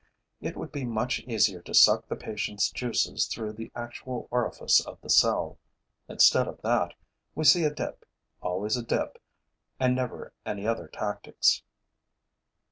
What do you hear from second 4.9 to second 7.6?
the cell. Instead of that, we